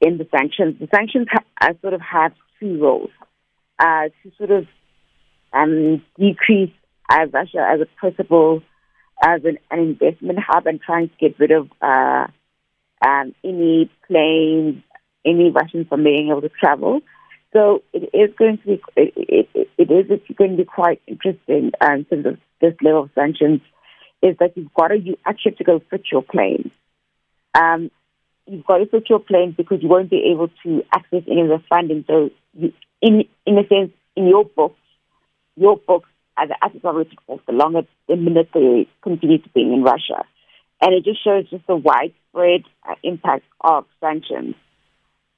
in 0.00 0.18
the 0.18 0.28
sanctions. 0.30 0.76
The 0.78 0.88
sanctions 0.94 1.26
ha- 1.30 1.44
uh, 1.60 1.72
sort 1.80 1.94
of 1.94 2.00
have 2.00 2.32
two 2.60 2.80
roles 2.80 3.10
uh, 3.78 4.08
to 4.22 4.32
sort 4.36 4.50
of 4.50 4.66
um, 5.52 6.02
decrease 6.18 6.72
uh, 7.08 7.26
Russia 7.32 7.66
as 7.66 7.80
a 7.80 7.86
possible 8.00 8.62
as 9.22 9.44
an, 9.44 9.58
an 9.70 9.80
investment 9.80 10.38
hub 10.46 10.66
and 10.66 10.80
trying 10.80 11.08
to 11.08 11.14
get 11.20 11.38
rid 11.40 11.50
of 11.50 11.68
uh, 11.82 12.26
um, 13.04 13.34
any 13.42 13.90
planes, 14.06 14.82
any 15.24 15.50
Russians 15.50 15.88
from 15.88 16.04
being 16.04 16.28
able 16.28 16.42
to 16.42 16.50
travel. 16.50 17.00
So 17.52 17.82
it 17.92 18.10
is 18.12 18.34
going 18.36 18.58
to 18.58 18.64
be 18.66 18.82
it, 18.96 19.48
it, 19.54 19.68
it 19.78 19.90
is 19.90 20.20
going 20.36 20.52
to 20.52 20.56
be 20.58 20.64
quite 20.64 21.00
interesting 21.06 21.72
um, 21.80 21.92
in 21.92 22.04
terms 22.04 22.26
of 22.26 22.38
this 22.60 22.74
level 22.82 23.04
of 23.04 23.10
sanctions. 23.14 23.60
Is 24.22 24.36
that 24.38 24.56
you've 24.56 24.74
got 24.74 24.88
to 24.88 24.98
you 24.98 25.16
actually 25.24 25.52
have 25.52 25.58
to 25.58 25.64
go 25.64 25.80
fit 25.90 26.02
your 26.10 26.22
plane. 26.22 26.70
Um, 27.54 27.90
you've 28.46 28.66
got 28.66 28.78
to 28.78 28.88
switch 28.88 29.06
your 29.08 29.20
planes 29.20 29.54
because 29.56 29.82
you 29.82 29.88
won't 29.88 30.10
be 30.10 30.30
able 30.32 30.48
to 30.64 30.82
access 30.92 31.22
any 31.30 31.42
of 31.42 31.48
the 31.48 31.62
funding. 31.68 32.04
So, 32.06 32.30
you, 32.54 32.72
in 33.00 33.24
in 33.46 33.58
a 33.58 33.66
sense, 33.68 33.92
in 34.16 34.26
your 34.26 34.44
books, 34.44 34.80
your 35.56 35.76
books 35.76 36.08
as 36.36 36.48
the 36.48 36.56
assets 36.62 36.84
are 36.84 36.94
written 36.94 37.16
the 37.46 37.52
longer 37.52 37.82
the 38.08 38.16
minute 38.16 38.48
they 38.54 38.88
continue 39.02 39.38
to 39.38 39.48
be 39.50 39.62
in 39.62 39.82
Russia, 39.82 40.24
and 40.80 40.94
it 40.94 41.04
just 41.04 41.22
shows 41.22 41.48
just 41.50 41.66
the 41.66 41.76
widespread 41.76 42.62
uh, 42.88 42.94
impact 43.02 43.44
of 43.60 43.84
sanctions. 44.00 44.54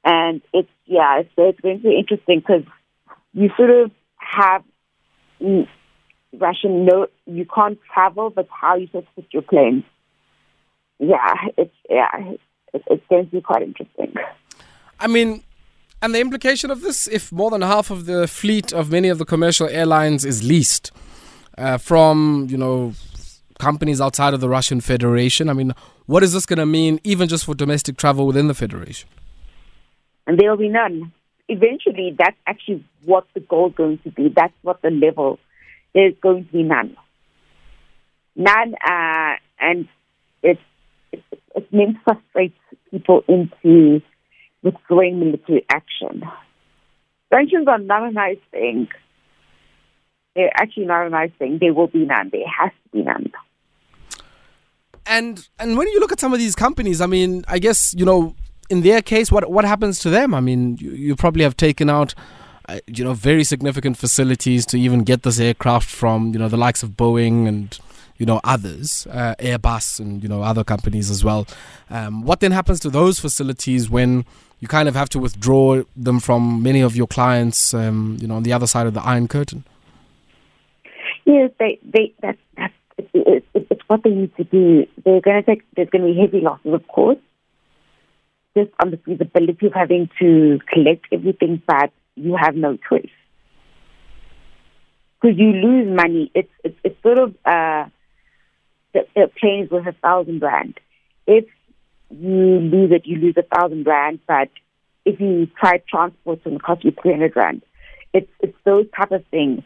And 0.04 0.40
it's 0.52 0.68
yeah, 0.86 1.20
it's, 1.20 1.30
it's 1.36 1.60
going 1.60 1.78
to 1.78 1.88
be 1.88 1.98
interesting 1.98 2.40
because 2.40 2.64
you 3.32 3.50
sort 3.56 3.70
of 3.70 3.90
have 4.16 4.62
mm, 5.40 5.66
Russian 6.38 6.84
no, 6.84 7.06
you 7.26 7.44
can't 7.44 7.78
travel, 7.92 8.30
but 8.30 8.48
how 8.50 8.76
you 8.76 8.86
supposed 8.86 9.06
to 9.16 9.22
put 9.22 9.32
your 9.32 9.42
planes? 9.42 9.84
Yeah, 10.98 11.34
it's 11.56 11.74
yeah, 11.88 12.34
it's, 12.72 12.84
it's 12.88 13.04
going 13.08 13.26
to 13.26 13.30
be 13.30 13.40
quite 13.40 13.62
interesting. 13.62 14.14
I 15.00 15.06
mean, 15.06 15.42
and 16.02 16.14
the 16.14 16.20
implication 16.20 16.70
of 16.70 16.82
this, 16.82 17.06
if 17.08 17.32
more 17.32 17.50
than 17.50 17.62
half 17.62 17.90
of 17.90 18.06
the 18.06 18.26
fleet 18.26 18.72
of 18.72 18.90
many 18.90 19.08
of 19.08 19.18
the 19.18 19.24
commercial 19.24 19.68
airlines 19.68 20.24
is 20.24 20.42
leased 20.42 20.92
uh, 21.58 21.78
from, 21.78 22.46
you 22.50 22.56
know, 22.56 22.94
companies 23.58 24.00
outside 24.00 24.32
of 24.32 24.40
the 24.40 24.48
Russian 24.48 24.80
Federation, 24.80 25.48
I 25.48 25.52
mean, 25.52 25.74
what 26.06 26.22
is 26.22 26.32
this 26.32 26.46
going 26.46 26.58
to 26.58 26.66
mean, 26.66 27.00
even 27.04 27.28
just 27.28 27.44
for 27.44 27.54
domestic 27.54 27.96
travel 27.96 28.26
within 28.26 28.46
the 28.48 28.54
Federation? 28.54 29.08
And 30.26 30.38
there 30.38 30.50
will 30.50 30.56
be 30.58 30.68
none. 30.68 31.12
Eventually, 31.48 32.14
that's 32.16 32.36
actually 32.46 32.84
what 33.04 33.26
the 33.34 33.40
goal 33.40 33.68
is 33.68 33.74
going 33.74 33.98
to 33.98 34.10
be. 34.10 34.28
That's 34.34 34.54
what 34.62 34.80
the 34.82 34.90
level 34.90 35.38
there's 35.94 36.14
going 36.22 36.46
to 36.46 36.52
be 36.52 36.62
none. 36.62 36.96
None, 38.36 38.74
uh, 38.74 39.34
and 39.60 39.88
it, 40.42 40.58
it's, 41.12 41.22
it's 41.54 41.72
meant 41.72 41.96
to 41.96 42.00
frustrate 42.04 42.54
people 42.90 43.22
into 43.28 44.00
withdrawing 44.62 45.20
military 45.20 45.64
action. 45.68 46.22
Sanctions 47.32 47.68
are 47.68 47.78
not 47.78 48.08
a 48.08 48.12
nice 48.12 48.38
thing. 48.50 48.88
They're 50.34 50.50
actually 50.54 50.86
not 50.86 51.06
a 51.06 51.10
nice 51.10 51.32
thing. 51.38 51.58
There 51.60 51.74
will 51.74 51.88
be 51.88 52.04
none. 52.04 52.30
There 52.32 52.46
has 52.46 52.70
to 52.70 52.98
be 52.98 53.02
none. 53.02 53.32
And 55.06 55.48
and 55.58 55.76
when 55.76 55.88
you 55.88 55.98
look 55.98 56.12
at 56.12 56.20
some 56.20 56.32
of 56.32 56.38
these 56.38 56.54
companies, 56.54 57.00
I 57.00 57.06
mean, 57.06 57.44
I 57.48 57.58
guess 57.58 57.94
you 57.94 58.04
know, 58.04 58.36
in 58.68 58.82
their 58.82 59.02
case, 59.02 59.32
what 59.32 59.50
what 59.50 59.64
happens 59.64 59.98
to 60.00 60.10
them? 60.10 60.34
I 60.34 60.40
mean, 60.40 60.76
you, 60.76 60.92
you 60.92 61.16
probably 61.16 61.42
have 61.42 61.56
taken 61.56 61.90
out 61.90 62.14
you 62.86 63.04
know, 63.04 63.14
very 63.14 63.44
significant 63.44 63.96
facilities 63.96 64.66
to 64.66 64.78
even 64.78 65.04
get 65.04 65.22
this 65.22 65.40
aircraft 65.40 65.88
from, 65.88 66.32
you 66.32 66.38
know, 66.38 66.48
the 66.48 66.56
likes 66.56 66.82
of 66.82 66.90
Boeing 66.90 67.48
and, 67.48 67.78
you 68.18 68.26
know, 68.26 68.40
others, 68.44 69.06
uh, 69.10 69.34
Airbus 69.38 70.00
and, 70.00 70.22
you 70.22 70.28
know, 70.28 70.42
other 70.42 70.64
companies 70.64 71.10
as 71.10 71.24
well. 71.24 71.46
Um, 71.88 72.22
what 72.22 72.40
then 72.40 72.52
happens 72.52 72.80
to 72.80 72.90
those 72.90 73.18
facilities 73.18 73.88
when 73.88 74.24
you 74.60 74.68
kind 74.68 74.88
of 74.88 74.94
have 74.94 75.08
to 75.10 75.18
withdraw 75.18 75.82
them 75.96 76.20
from 76.20 76.62
many 76.62 76.82
of 76.82 76.94
your 76.96 77.06
clients, 77.06 77.72
um, 77.72 78.18
you 78.20 78.28
know, 78.28 78.36
on 78.36 78.42
the 78.42 78.52
other 78.52 78.66
side 78.66 78.86
of 78.86 78.94
the 78.94 79.02
Iron 79.02 79.26
Curtain? 79.26 79.64
Yes, 81.24 81.50
they, 81.58 81.78
they, 81.82 82.12
that's, 82.20 82.38
that's, 82.56 82.74
it, 82.98 83.44
it, 83.54 83.66
it's 83.70 83.82
what 83.86 84.02
they 84.02 84.10
need 84.10 84.36
to 84.36 84.44
do. 84.44 84.86
They're 85.04 85.20
going 85.20 85.42
to 85.42 85.42
take, 85.42 85.62
there's 85.74 85.88
going 85.88 86.06
to 86.06 86.12
be 86.12 86.20
heavy 86.20 86.40
losses, 86.40 86.74
of 86.74 86.86
course, 86.88 87.18
just 88.56 88.70
on 88.82 88.90
the 88.90 88.98
feasibility 88.98 89.66
of 89.66 89.72
having 89.72 90.10
to 90.18 90.60
collect 90.72 91.06
everything 91.12 91.62
back 91.66 91.92
you 92.20 92.36
have 92.36 92.54
no 92.54 92.76
choice. 92.76 93.10
Because 95.20 95.38
you 95.38 95.52
lose 95.52 95.88
money. 95.94 96.30
It's, 96.34 96.50
it's, 96.64 96.76
it's 96.82 97.02
sort 97.02 97.18
of 97.18 97.30
uh, 97.44 97.86
the, 98.94 99.06
the 99.14 99.30
planes 99.38 99.70
worth 99.70 99.86
a 99.86 99.92
thousand 99.92 100.40
rand. 100.40 100.78
If 101.26 101.46
you 102.10 102.58
lose 102.60 102.90
it, 102.92 103.06
you 103.06 103.16
lose 103.16 103.34
a 103.36 103.42
thousand 103.42 103.86
rand. 103.86 104.20
But 104.26 104.48
if 105.04 105.20
you 105.20 105.48
try 105.58 105.82
transport, 105.88 106.38
it's 106.38 106.44
going 106.44 106.58
to 106.58 106.62
cost 106.62 106.84
you 106.84 106.92
300 107.02 107.36
rand. 107.36 107.62
It's, 108.12 108.30
it's 108.40 108.56
those 108.64 108.86
type 108.96 109.12
of 109.12 109.24
things. 109.30 109.62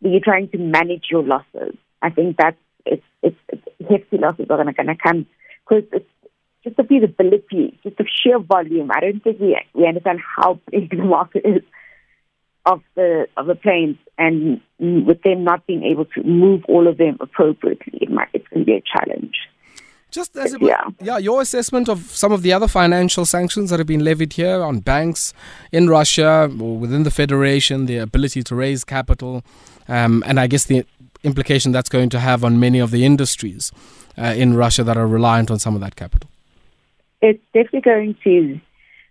You're 0.00 0.20
trying 0.20 0.48
to 0.50 0.58
manage 0.58 1.06
your 1.10 1.22
losses. 1.22 1.76
I 2.00 2.10
think 2.10 2.36
that's 2.38 2.56
it's, 2.86 3.04
it's, 3.22 3.36
it's 3.48 3.62
hefty 3.90 4.18
losses 4.18 4.46
are 4.48 4.64
going 4.64 4.86
to 4.86 4.96
come 4.96 5.26
because 5.68 5.84
it's 5.92 6.08
just 6.64 6.76
the 6.76 6.84
feasibility, 6.84 7.78
just 7.82 7.96
the 7.96 8.06
sheer 8.22 8.38
volume. 8.38 8.90
I 8.92 9.00
don't 9.00 9.22
think 9.22 9.40
we 9.40 9.58
we 9.74 9.86
understand 9.86 10.20
how 10.36 10.60
big 10.70 10.90
the 10.90 10.96
market 10.96 11.42
is 11.44 11.62
of 12.66 12.82
the 12.94 13.26
of 13.36 13.46
the 13.46 13.54
planes, 13.54 13.96
and 14.18 14.60
with 14.78 15.22
them 15.22 15.44
not 15.44 15.66
being 15.66 15.84
able 15.84 16.04
to 16.04 16.22
move 16.22 16.64
all 16.68 16.86
of 16.86 16.98
them 16.98 17.16
appropriately, 17.20 17.98
it 18.02 18.10
might, 18.10 18.28
it's 18.32 18.46
going 18.48 18.60
to 18.60 18.66
be 18.66 18.74
a 18.74 18.82
challenge. 18.82 19.36
Just 20.10 20.36
as 20.36 20.56
yeah. 20.60 20.82
yeah, 21.00 21.18
your 21.18 21.40
assessment 21.40 21.88
of 21.88 22.00
some 22.10 22.32
of 22.32 22.42
the 22.42 22.52
other 22.52 22.66
financial 22.66 23.24
sanctions 23.24 23.70
that 23.70 23.78
have 23.78 23.86
been 23.86 24.02
levied 24.02 24.32
here 24.32 24.60
on 24.60 24.80
banks 24.80 25.32
in 25.70 25.88
Russia 25.88 26.50
or 26.60 26.76
within 26.76 27.04
the 27.04 27.12
federation, 27.12 27.86
the 27.86 27.98
ability 27.98 28.42
to 28.42 28.56
raise 28.56 28.82
capital, 28.82 29.44
um, 29.88 30.24
and 30.26 30.40
I 30.40 30.48
guess 30.48 30.64
the 30.64 30.84
implication 31.22 31.70
that's 31.70 31.88
going 31.88 32.08
to 32.10 32.18
have 32.18 32.42
on 32.42 32.58
many 32.58 32.80
of 32.80 32.90
the 32.90 33.04
industries 33.04 33.70
uh, 34.18 34.34
in 34.36 34.54
Russia 34.54 34.82
that 34.82 34.96
are 34.96 35.06
reliant 35.06 35.48
on 35.48 35.60
some 35.60 35.76
of 35.76 35.80
that 35.80 35.94
capital 35.94 36.28
it's 37.22 37.42
definitely 37.52 37.80
going 37.80 38.16
to 38.24 38.60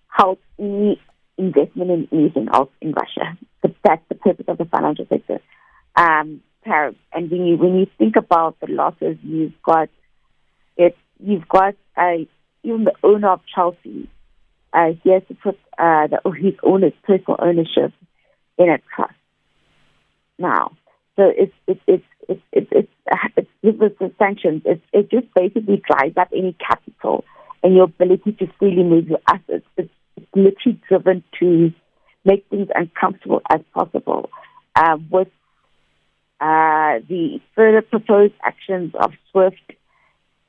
help 0.07 0.41
any 0.57 0.99
investment 1.37 1.91
in 1.91 2.07
anything 2.11 2.47
else 2.53 2.69
in 2.81 2.91
Russia. 2.91 3.37
But 3.61 3.75
that's 3.83 4.01
the 4.09 4.15
purpose 4.15 4.45
of 4.47 4.57
the 4.57 4.65
financial 4.65 5.05
sector 5.07 5.39
um, 5.95 6.41
tariffs. 6.63 6.97
And 7.13 7.29
when 7.29 7.45
you 7.45 7.57
when 7.57 7.75
you 7.75 7.87
think 7.97 8.15
about 8.15 8.59
the 8.59 8.67
losses, 8.67 9.17
you've 9.23 9.61
got 9.63 9.89
it. 10.77 10.97
You've 11.19 11.47
got 11.47 11.75
uh, 11.97 12.25
even 12.63 12.85
the 12.85 12.93
owner 13.03 13.31
of 13.31 13.41
Chelsea. 13.53 14.09
Uh, 14.71 14.91
he 15.03 15.11
has 15.11 15.23
to 15.27 15.33
put 15.33 15.57
uh, 15.77 16.07
the, 16.07 16.19
his 16.39 16.53
owner's 16.63 16.93
personal 17.03 17.37
ownership 17.39 17.91
in 18.57 18.69
a 18.69 18.77
trust 18.95 19.13
now. 20.37 20.71
So 21.15 21.23
it's 21.35 21.53
it's 21.67 21.81
it's 21.87 22.03
it's 22.27 22.41
it's, 22.51 22.67
it's, 22.71 22.91
it's, 23.37 23.49
it's 23.63 23.79
with 23.79 23.97
the 23.97 24.11
sanctions. 24.17 24.61
It's, 24.65 24.81
it 24.93 25.09
just 25.11 25.33
basically 25.33 25.81
dries 25.85 26.13
up 26.17 26.29
any 26.33 26.55
capital 26.65 27.25
and 27.63 27.75
your 27.75 27.85
ability 27.85 28.33
to 28.33 28.47
freely 28.57 28.83
move 28.83 29.07
your 29.07 29.19
assets. 29.27 29.65
It's, 29.77 29.89
it's 30.17 30.27
literally 30.35 30.81
driven 30.87 31.23
to 31.39 31.71
make 32.25 32.45
things 32.49 32.67
uncomfortable 32.73 33.41
as 33.49 33.61
possible. 33.73 34.29
Uh, 34.75 34.97
with 35.09 35.27
uh, 36.39 36.99
the 37.09 37.39
further 37.55 37.81
proposed 37.81 38.33
actions 38.43 38.93
of 38.99 39.11
SWIFT, 39.31 39.73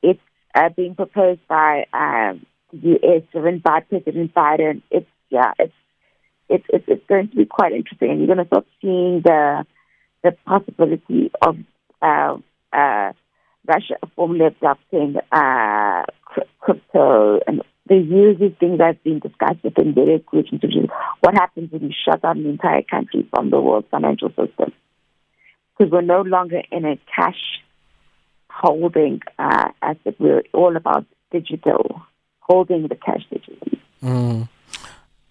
it's 0.01 0.19
uh, 0.55 0.69
being 0.75 0.95
proposed 0.95 1.41
by 1.47 1.85
um, 1.93 2.45
the 2.71 2.89
U.S. 3.01 3.23
driven 3.31 3.59
by 3.59 3.81
President 3.81 4.33
Biden. 4.33 4.81
It's 4.89 5.07
yeah, 5.29 5.51
it's 5.59 5.73
it's 6.49 6.65
it's, 6.69 6.85
it's 6.87 7.05
going 7.07 7.29
to 7.29 7.35
be 7.35 7.45
quite 7.45 7.73
interesting, 7.73 8.11
and 8.11 8.19
you're 8.19 8.27
going 8.33 8.45
to 8.45 8.47
start 8.47 8.65
seeing 8.81 9.21
the 9.23 9.65
the 10.23 10.31
possibility 10.45 11.31
of 11.41 11.57
uh, 12.01 12.37
uh, 12.73 13.13
Russia 13.67 13.95
formally 14.15 14.45
adopting 14.45 15.15
uh, 15.31 16.03
crypto 16.73 17.39
and 17.47 17.61
the 17.87 17.95
usual 17.95 18.51
things 18.59 18.77
that's 18.77 18.97
been 19.03 19.19
discussed 19.19 19.63
within 19.63 19.93
various 19.93 20.21
groups, 20.25 20.51
which 20.51 20.63
is 20.63 20.89
what 21.21 21.33
happens 21.33 21.71
when 21.71 21.83
you 21.83 21.91
shut 22.05 22.21
down 22.21 22.43
the 22.43 22.49
entire 22.49 22.83
country 22.83 23.27
from 23.29 23.49
the 23.49 23.59
world 23.59 23.85
financial 23.91 24.29
system. 24.29 24.71
Because 25.77 25.91
we're 25.91 26.01
no 26.01 26.21
longer 26.21 26.61
in 26.71 26.85
a 26.85 26.97
cash 27.13 27.59
holding 28.49 29.21
uh, 29.39 29.69
asset. 29.81 30.15
We're 30.19 30.43
all 30.53 30.75
about 30.77 31.05
digital, 31.31 32.01
holding 32.39 32.87
the 32.87 32.95
cash 32.95 33.25
digitally. 33.33 33.79
Mm. 34.03 34.49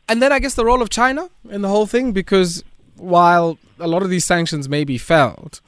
And 0.09 0.21
then 0.21 0.33
I 0.33 0.39
guess 0.39 0.55
the 0.55 0.65
role 0.65 0.83
of 0.83 0.91
China 0.91 1.31
in 1.51 1.63
the 1.63 1.69
whole 1.69 1.87
thing, 1.87 2.13
because 2.13 2.65
while 2.97 3.59
a 3.79 3.87
lot 3.87 4.03
of 4.03 4.11
these 4.11 4.25
sanctions 4.25 4.69
may 4.69 4.85
be 4.85 4.99
felt, 4.99 5.61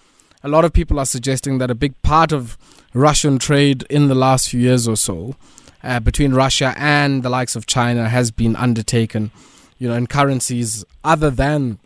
a 0.43 0.49
lot 0.49 0.65
of 0.65 0.73
people 0.73 0.99
are 0.99 1.07
suggesting 1.07 1.59
that 1.59 1.71
a 1.71 1.75
big 1.75 2.01
part 2.03 2.33
of 2.33 2.59
Russian 2.93 3.39
trade 3.39 3.85
in 3.89 4.09
the 4.09 4.15
last 4.15 4.51
few 4.51 4.61
years 4.61 4.89
or 4.89 4.97
so 4.97 5.37
uh, 5.83 6.01
between 6.01 6.35
Russia 6.35 6.75
and 6.77 7.23
the 7.23 7.31
likes 7.31 7.57
of 7.57 7.67
China 7.67 8.09
has 8.09 8.31
been 8.31 8.57
undertaken, 8.57 9.31
you 9.79 9.89
know, 9.89 9.95
in 9.95 10.07
currencies 10.07 10.85
other 11.05 11.31
than 11.31 11.79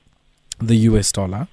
the 0.58 0.76
US 0.76 1.12
dollar. 1.12 1.48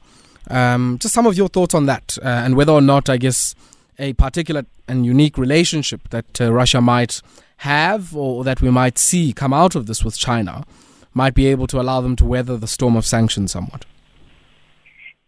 Um, 0.49 0.97
just 0.99 1.13
some 1.13 1.25
of 1.25 1.35
your 1.35 1.47
thoughts 1.47 1.73
on 1.73 1.85
that 1.85 2.17
uh, 2.21 2.27
and 2.27 2.55
whether 2.55 2.73
or 2.73 2.81
not, 2.81 3.09
I 3.09 3.17
guess, 3.17 3.55
a 3.97 4.13
particular 4.13 4.65
and 4.87 5.05
unique 5.05 5.37
relationship 5.37 6.09
that 6.09 6.41
uh, 6.41 6.51
Russia 6.51 6.81
might 6.81 7.21
have 7.57 8.15
or 8.15 8.43
that 8.43 8.61
we 8.61 8.69
might 8.69 8.97
see 8.97 9.31
come 9.31 9.53
out 9.53 9.75
of 9.75 9.85
this 9.85 10.03
with 10.03 10.17
China 10.17 10.65
might 11.13 11.33
be 11.33 11.47
able 11.47 11.67
to 11.67 11.79
allow 11.79 12.01
them 12.01 12.15
to 12.17 12.25
weather 12.25 12.57
the 12.57 12.67
storm 12.67 12.95
of 12.95 13.05
sanctions 13.05 13.51
somewhat. 13.51 13.85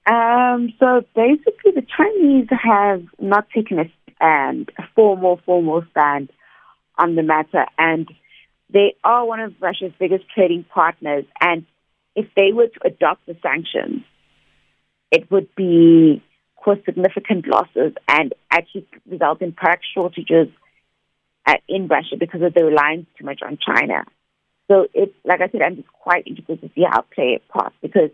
Um, 0.08 0.74
so 0.80 1.04
basically, 1.16 1.72
the 1.72 1.86
Chinese 1.96 2.48
have 2.50 3.04
not 3.20 3.50
taken 3.50 3.80
a 3.80 3.90
stand, 4.16 4.72
a 4.78 4.84
formal, 4.96 5.40
formal 5.46 5.84
stand 5.92 6.30
on 6.98 7.16
the 7.16 7.24
matter, 7.24 7.66
and 7.78 8.08
they 8.72 8.96
are 9.04 9.26
one 9.26 9.40
of 9.40 9.54
Russia's 9.60 9.94
biggest 10.00 10.26
trading 10.34 10.66
partners. 10.74 11.26
And 11.40 11.66
if 12.16 12.28
they 12.36 12.52
were 12.54 12.68
to 12.68 12.80
adopt 12.86 13.26
the 13.26 13.36
sanctions, 13.42 14.04
it 15.12 15.30
would 15.32 15.54
be 15.56 16.24
cause 16.56 16.78
significant 16.86 17.48
losses 17.48 17.94
and 18.08 18.34
actually 18.50 18.88
result 19.08 19.42
in 19.42 19.52
product 19.52 19.86
shortages 19.94 20.48
uh, 21.46 21.54
in 21.68 21.88
Russia 21.88 22.16
because 22.20 22.42
of 22.42 22.54
the 22.54 22.64
reliance 22.64 23.06
too 23.18 23.26
much 23.26 23.42
on 23.46 23.58
China. 23.64 24.04
So 24.68 24.88
it's 24.94 25.14
like 25.24 25.42
I 25.42 25.50
said, 25.50 25.62
I'm 25.62 25.76
just 25.76 25.88
quite 25.90 26.26
interested 26.26 26.62
to 26.62 26.70
see 26.74 26.84
how 26.90 27.02
it 27.02 27.12
play 27.14 27.40
a 27.40 27.54
part 27.54 27.74
because 27.82 28.10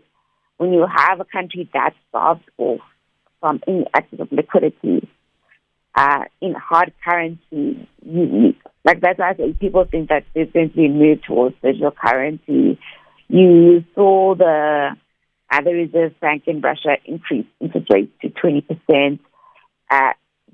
when 0.58 0.72
you 0.72 0.86
have 0.86 1.18
a 1.20 1.24
country 1.24 1.68
that 1.72 1.94
starves 2.08 2.42
off 2.58 2.80
from 3.40 3.60
any 3.66 3.86
access 3.94 4.20
of 4.20 4.30
liquidity 4.30 5.08
uh, 5.94 6.24
in 6.40 6.54
hard 6.54 6.92
currency, 7.04 7.88
you, 8.04 8.54
like 8.84 9.00
that's 9.00 9.18
why 9.18 9.34
people 9.60 9.86
think 9.90 10.08
that 10.08 10.24
there's 10.34 10.52
going 10.52 10.70
to 10.70 10.76
be 10.76 10.86
a 10.86 10.88
move 10.88 11.22
towards 11.22 11.56
digital 11.62 11.92
currency. 11.92 12.78
You 13.28 13.84
saw 13.94 14.34
the 14.34 14.96
the 15.64 15.70
Reserve 15.70 16.18
Bank 16.20 16.44
in 16.46 16.60
Russia 16.60 16.96
increase 17.04 17.46
interest 17.60 17.86
rates 17.92 18.12
to 18.22 18.30
20%. 18.30 19.18
Uh, 19.90 20.12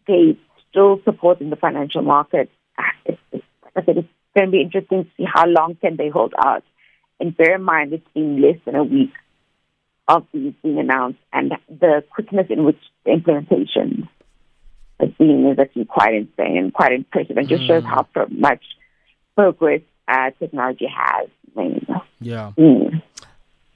they 0.09 0.37
still 0.69 1.01
supporting 1.05 1.51
the 1.51 1.57
financial 1.57 2.03
market. 2.03 2.51
Like 2.77 3.77
I 3.77 3.85
said, 3.85 3.99
it's 3.99 4.09
going 4.35 4.47
to 4.47 4.51
be 4.51 4.63
interesting 4.63 5.05
to 5.05 5.11
see 5.17 5.25
how 5.33 5.47
long 5.47 5.77
can 5.81 5.97
they 5.97 6.09
hold 6.09 6.35
out. 6.37 6.65
And 7.21 7.37
bear 7.37 7.57
in 7.57 7.63
mind, 7.63 7.93
it's 7.93 8.07
been 8.13 8.43
less 8.43 8.59
than 8.65 8.75
a 8.75 8.83
week 8.83 9.13
of 10.09 10.27
these 10.33 10.55
being 10.63 10.79
announced, 10.79 11.19
and 11.33 11.53
the 11.69 12.03
quickness 12.11 12.47
in 12.49 12.65
which 12.65 12.79
the 13.05 13.13
implementation 13.13 14.09
has 15.01 15.11
been 15.19 15.47
is 15.47 15.59
actually 15.59 15.85
quite 15.85 16.15
insane 16.15 16.59
and 16.59 16.73
quite 16.73 16.93
impressive, 16.93 17.37
and 17.37 17.49
just 17.49 17.63
mm. 17.63 17.67
shows 17.67 17.85
how 17.85 18.03
pro- 18.03 18.27
much 18.31 18.63
progress 19.37 19.81
uh, 20.09 20.31
technology 20.39 20.87
has 20.87 21.29
made. 21.55 21.87
Yeah. 22.21 22.53
Mm. 22.59 23.03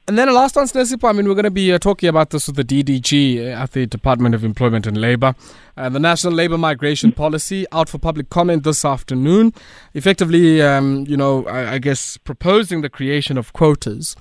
And 0.09 0.19
then 0.19 0.27
the 0.27 0.35
last 0.35 0.57
one, 0.57 0.67
Snesipo, 0.67 1.09
I 1.09 1.13
mean, 1.13 1.29
we're 1.29 1.35
going 1.35 1.45
to 1.45 1.51
be 1.51 1.73
uh, 1.73 1.79
talking 1.79 2.09
about 2.09 2.31
this 2.31 2.49
with 2.49 2.57
the 2.57 2.65
DDG 2.65 3.39
uh, 3.39 3.63
at 3.63 3.71
the 3.71 3.87
Department 3.87 4.35
of 4.35 4.43
Employment 4.43 4.85
and 4.85 4.97
Labour. 4.97 5.37
Uh, 5.77 5.89
the 5.89 6.01
National 6.01 6.33
Labour 6.33 6.59
Migration 6.59 7.13
Policy 7.25 7.67
out 7.71 7.89
for 7.89 7.99
public 7.99 8.29
comment 8.29 8.65
this 8.65 8.85
afternoon. 8.85 9.55
Effectively, 9.95 10.61
um, 10.61 11.07
you 11.09 11.17
know, 11.17 11.47
I, 11.47 11.75
I, 11.75 11.79
guess 11.79 12.17
proposing 12.17 12.81
the 12.81 12.91
creation 12.91 13.39
of 13.39 13.53
quotas 13.53 14.17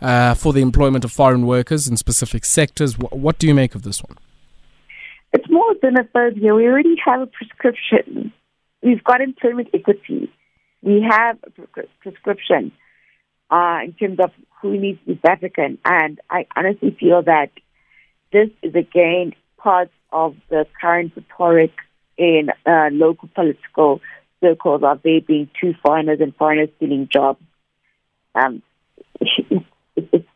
uh, 0.00 0.32
for 0.32 0.54
the 0.54 0.62
employment 0.62 1.04
of 1.04 1.12
foreign 1.12 1.46
workers 1.46 1.86
in 1.86 1.98
specific 1.98 2.46
sectors. 2.46 2.94
W- 2.94 3.22
what 3.22 3.38
do 3.38 3.46
you 3.46 3.54
make 3.54 3.74
of 3.74 3.82
this 3.82 4.02
one? 4.02 4.16
It's 5.32 5.50
more 5.50 5.74
than 5.82 5.98
a 5.98 6.04
phobia. 6.04 6.54
We 6.54 6.66
already 6.66 6.96
have 7.04 7.20
a 7.20 7.26
prescription. 7.26 8.32
We've 8.82 9.02
got 9.02 9.20
employment 9.20 9.68
equity. 9.74 10.32
We 10.82 11.04
have 11.08 11.38
a 11.44 11.50
prescription 12.02 12.72
uh, 13.50 13.80
in 13.84 13.92
terms 13.94 14.18
of 14.20 14.30
who 14.60 14.78
needs 14.78 14.98
be 15.06 15.18
African. 15.28 15.78
And 15.84 16.20
I 16.30 16.46
honestly 16.56 16.96
feel 16.98 17.22
that 17.22 17.50
this 18.32 18.48
is 18.62 18.74
again 18.74 19.32
part 19.56 19.90
of 20.12 20.36
the 20.48 20.66
current 20.80 21.12
rhetoric 21.16 21.72
in 22.16 22.50
uh, 22.64 22.88
local 22.92 23.28
political 23.34 24.00
circles 24.40 24.82
of 24.84 25.02
there 25.02 25.20
being 25.20 25.50
two 25.60 25.74
foreigners 25.84 26.20
and 26.20 26.34
foreigners 26.36 26.68
stealing 26.76 27.08
jobs. 27.12 27.42
Um, 28.34 28.62
it's, 29.20 29.64
it's, 29.96 30.28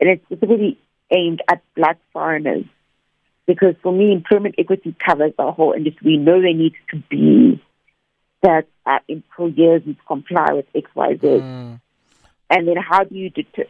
and 0.00 0.10
it's 0.10 0.24
specifically 0.24 0.78
aimed 1.10 1.42
at 1.48 1.62
black 1.74 1.98
foreigners 2.12 2.64
because 3.46 3.74
for 3.82 3.92
me, 3.92 4.12
employment 4.12 4.56
equity 4.58 4.94
covers 5.04 5.32
the 5.38 5.50
whole 5.52 5.72
industry. 5.72 6.02
We 6.04 6.16
know 6.16 6.40
there 6.40 6.52
needs 6.52 6.76
to 6.90 7.02
be 7.08 7.62
that 8.42 8.66
uh, 8.84 8.98
employers 9.08 9.82
need 9.86 9.96
to 9.96 10.06
comply 10.06 10.52
with 10.52 10.66
X, 10.74 10.90
Y, 10.94 11.16
Z. 11.20 11.26
Mm. 11.26 11.80
And 12.50 12.68
then 12.68 12.76
how 12.76 13.04
do 13.04 13.14
you 13.14 13.30
det- 13.30 13.68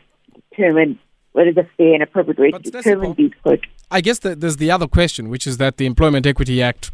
determine 0.51 0.99
what 1.33 1.47
is 1.47 1.57
a 1.57 1.69
fair 1.77 1.95
and 1.95 2.03
appropriate 2.03 2.39
way 2.39 2.51
but 2.51 2.65
to 2.65 2.71
determine 2.71 3.15
these 3.15 3.33
quotas? 3.43 3.65
I 3.91 4.01
guess 4.01 4.19
that 4.21 4.41
there's 4.41 4.57
the 4.57 4.71
other 4.71 4.89
question, 4.89 5.29
which 5.29 5.47
is 5.47 5.59
that 5.59 5.77
the 5.77 5.87
Employment 5.87 6.27
Equity 6.27 6.63
Act 6.63 6.91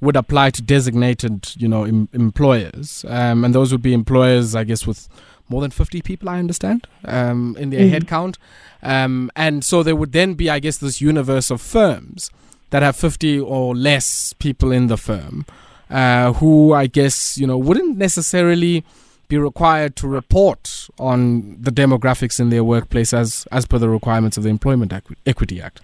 would 0.00 0.16
apply 0.16 0.50
to 0.50 0.62
designated, 0.62 1.54
you 1.56 1.68
know, 1.68 1.84
em- 1.84 2.08
employers, 2.12 3.04
um, 3.08 3.44
and 3.44 3.54
those 3.54 3.70
would 3.70 3.82
be 3.82 3.92
employers, 3.92 4.54
I 4.54 4.64
guess, 4.64 4.86
with 4.86 5.08
more 5.50 5.60
than 5.60 5.70
50 5.70 6.00
people, 6.02 6.28
I 6.28 6.38
understand, 6.38 6.86
um, 7.04 7.56
in 7.58 7.70
their 7.70 7.80
mm-hmm. 7.80 7.90
head 7.90 8.08
count. 8.08 8.38
Um, 8.82 9.30
and 9.36 9.64
so 9.64 9.82
there 9.82 9.96
would 9.96 10.12
then 10.12 10.34
be, 10.34 10.48
I 10.48 10.60
guess, 10.60 10.78
this 10.78 11.00
universe 11.00 11.50
of 11.50 11.60
firms 11.60 12.30
that 12.70 12.82
have 12.82 12.96
50 12.96 13.40
or 13.40 13.74
less 13.74 14.32
people 14.34 14.72
in 14.72 14.86
the 14.86 14.96
firm 14.96 15.44
uh, 15.90 16.32
who, 16.34 16.72
I 16.72 16.86
guess, 16.86 17.36
you 17.36 17.46
know, 17.46 17.58
wouldn't 17.58 17.98
necessarily 17.98 18.84
be 19.28 19.38
required 19.38 19.96
to 19.96 20.08
report 20.08 20.88
on 20.98 21.56
the 21.60 21.70
demographics 21.70 22.40
in 22.40 22.50
their 22.50 22.64
workplace 22.64 23.12
as, 23.12 23.46
as 23.52 23.66
per 23.66 23.78
the 23.78 23.88
requirements 23.88 24.36
of 24.36 24.44
the 24.44 24.50
Employment 24.50 24.92
Equity 25.26 25.60
Act. 25.60 25.80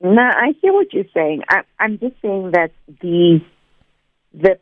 No, 0.00 0.22
I 0.22 0.54
hear 0.60 0.72
what 0.72 0.92
you're 0.92 1.04
saying. 1.14 1.42
I, 1.48 1.62
am 1.80 1.98
just 1.98 2.14
saying 2.20 2.50
that 2.52 2.72
the 3.00 3.40
the 4.34 4.58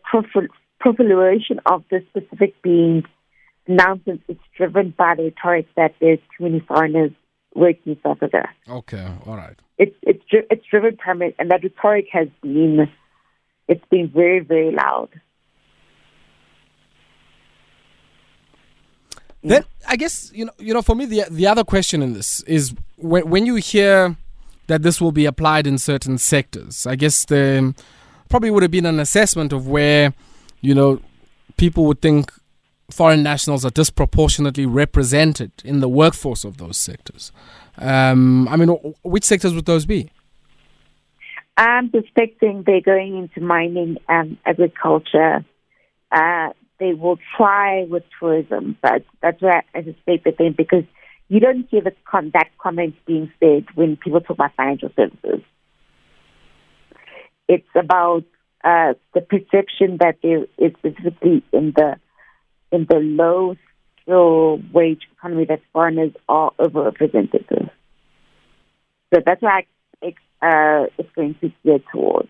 proliferation 0.82 1.60
of 1.66 1.84
the 1.90 2.04
specific 2.10 2.60
being 2.62 3.04
announcements 3.66 4.24
is 4.28 4.36
driven 4.56 4.94
by 4.96 5.14
the 5.14 5.24
rhetoric 5.24 5.68
that 5.76 5.94
there's 6.00 6.18
too 6.36 6.44
many 6.44 6.60
foreigners 6.60 7.12
working 7.54 7.92
in 7.92 7.98
South 8.02 8.18
Africa. 8.22 8.48
Okay, 8.68 9.06
all 9.26 9.36
right. 9.36 9.56
It's 9.78 9.94
it's 10.02 10.22
it's 10.30 10.64
driven 10.70 10.96
primarily, 10.96 11.34
and 11.38 11.50
that 11.50 11.62
rhetoric 11.62 12.06
has 12.12 12.28
been 12.42 12.88
it's 13.68 13.84
been 13.90 14.08
very 14.08 14.40
very 14.40 14.72
loud. 14.72 15.08
Then 19.42 19.64
I 19.88 19.96
guess 19.96 20.30
you 20.34 20.46
know 20.46 20.52
you 20.58 20.74
know 20.74 20.82
for 20.82 20.94
me 20.94 21.06
the 21.06 21.24
the 21.30 21.46
other 21.46 21.64
question 21.64 22.02
in 22.02 22.12
this 22.12 22.42
is 22.42 22.74
when 22.96 23.28
when 23.28 23.46
you 23.46 23.56
hear 23.56 24.16
that 24.68 24.82
this 24.82 25.00
will 25.00 25.12
be 25.12 25.26
applied 25.26 25.66
in 25.66 25.78
certain 25.78 26.18
sectors. 26.18 26.86
I 26.86 26.96
guess 26.96 27.24
the 27.24 27.74
probably 28.28 28.50
would 28.50 28.62
have 28.62 28.70
been 28.70 28.86
an 28.86 29.00
assessment 29.00 29.52
of 29.52 29.66
where 29.66 30.14
you 30.62 30.74
know 30.74 31.00
people 31.58 31.84
would 31.84 32.00
think 32.00 32.32
foreign 32.90 33.22
nationals 33.22 33.64
are 33.64 33.70
disproportionately 33.70 34.66
represented 34.66 35.52
in 35.64 35.80
the 35.80 35.88
workforce 35.88 36.44
of 36.44 36.58
those 36.58 36.76
sectors. 36.76 37.32
Um, 37.78 38.48
I 38.48 38.56
mean, 38.56 38.68
which 39.02 39.24
sectors 39.24 39.54
would 39.54 39.66
those 39.66 39.86
be? 39.86 40.10
I'm 41.56 41.90
suspecting 41.90 42.62
they're 42.64 42.80
going 42.80 43.16
into 43.16 43.40
mining 43.40 43.98
and 44.08 44.38
agriculture, 44.46 45.44
uh, 46.10 46.48
they 46.78 46.94
will 46.94 47.18
try 47.36 47.84
with 47.84 48.04
tourism, 48.18 48.76
but 48.82 49.04
that's 49.20 49.40
where 49.40 49.62
I 49.74 49.84
suspect 49.84 50.24
the 50.24 50.32
thing 50.32 50.54
because 50.56 50.84
you 51.28 51.40
don't 51.40 51.68
hear 51.70 51.82
the 51.82 51.94
con- 52.04 52.30
that 52.34 52.50
comment 52.58 52.94
being 53.06 53.30
said 53.38 53.66
when 53.74 53.96
people 53.96 54.20
talk 54.20 54.30
about 54.30 54.56
financial 54.56 54.90
services. 54.96 55.42
It's 57.48 57.68
about 57.74 58.24
uh, 58.64 58.94
the 59.14 59.20
perception 59.20 59.98
that 60.00 60.16
there 60.22 60.46
is 60.58 60.72
specifically 60.78 61.42
in 61.52 61.72
the 61.76 61.96
in 62.70 62.86
the 62.88 62.96
low 62.96 63.56
skill 64.02 64.60
wage 64.72 65.02
economy 65.12 65.44
that 65.46 65.60
foreigners 65.72 66.12
are 66.28 66.52
overrepresented. 66.58 67.70
So 69.12 69.20
that's 69.24 69.42
why 69.42 69.66
I, 70.02 70.06
uh, 70.42 70.86
it's 70.98 71.10
going 71.14 71.34
to 71.40 71.52
gear 71.64 71.78
towards. 71.92 72.28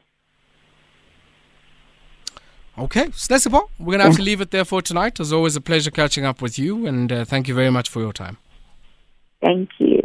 Okay, 2.78 3.08
Snesipo, 3.08 3.68
we're 3.78 3.86
going 3.86 3.98
to 3.98 4.04
have 4.06 4.16
to 4.16 4.22
leave 4.22 4.40
it 4.40 4.50
there 4.50 4.64
for 4.64 4.80
tonight. 4.80 5.20
It's 5.20 5.30
always 5.30 5.56
a 5.56 5.60
pleasure 5.60 5.90
catching 5.90 6.24
up 6.24 6.40
with 6.40 6.58
you, 6.58 6.86
and 6.86 7.12
uh, 7.12 7.24
thank 7.26 7.46
you 7.46 7.54
very 7.54 7.70
much 7.70 7.90
for 7.90 8.00
your 8.00 8.14
time. 8.14 8.38
Thank 9.42 9.68
you. 9.78 10.01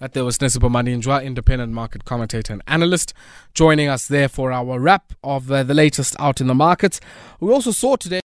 That 0.00 0.14
there 0.14 0.24
was 0.24 0.38
Snesipo 0.38 0.70
Maninjwa, 0.70 1.22
independent 1.22 1.74
market 1.74 2.06
commentator 2.06 2.54
and 2.54 2.62
analyst, 2.66 3.12
joining 3.52 3.88
us 3.88 4.08
there 4.08 4.30
for 4.30 4.50
our 4.50 4.80
wrap 4.80 5.12
of 5.22 5.52
uh, 5.52 5.62
the 5.62 5.74
latest 5.74 6.16
out 6.18 6.40
in 6.40 6.46
the 6.46 6.54
markets. 6.54 7.02
We 7.38 7.52
also 7.52 7.70
saw 7.70 7.96
today. 7.96 8.20